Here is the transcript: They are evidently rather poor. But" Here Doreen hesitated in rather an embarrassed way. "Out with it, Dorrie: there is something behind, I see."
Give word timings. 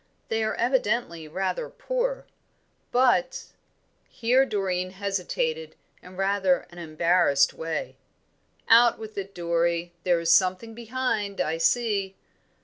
They 0.29 0.43
are 0.43 0.55
evidently 0.55 1.27
rather 1.27 1.69
poor. 1.69 2.25
But" 2.91 3.43
Here 4.09 4.47
Doreen 4.47 4.89
hesitated 4.89 5.75
in 6.01 6.15
rather 6.17 6.65
an 6.71 6.79
embarrassed 6.79 7.53
way. 7.53 7.97
"Out 8.67 8.97
with 8.97 9.15
it, 9.19 9.35
Dorrie: 9.35 9.93
there 10.03 10.19
is 10.19 10.31
something 10.31 10.73
behind, 10.73 11.39
I 11.39 11.59
see." 11.59 12.15